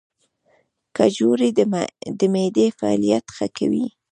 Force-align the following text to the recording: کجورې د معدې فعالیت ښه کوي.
کجورې 0.97 1.49
د 2.19 2.23
معدې 2.33 2.67
فعالیت 2.77 3.25
ښه 3.35 3.47
کوي. 3.57 3.85